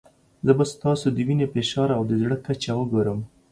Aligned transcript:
زه 0.45 0.51
به 0.57 0.65
ستاسو 0.73 1.07
د 1.11 1.17
وینې 1.27 1.47
فشار 1.53 1.89
او 1.97 2.01
د 2.09 2.11
زړه 2.21 2.37
کچه 2.45 2.71
وګورم. 2.77 3.19